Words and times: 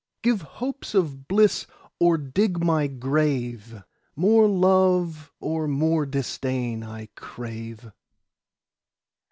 10 0.23 0.31
Give 0.31 0.41
hopes 0.41 0.95
of 0.95 1.27
bliss 1.27 1.67
or 1.99 2.17
dig 2.17 2.57
my 2.63 2.87
grave: 2.87 3.83
More 4.15 4.47
love 4.47 5.31
or 5.39 5.67
more 5.67 6.07
disdain 6.07 6.81
I 6.81 7.09
crave. 7.13 7.91